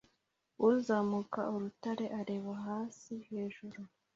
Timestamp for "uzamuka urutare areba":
0.69-2.51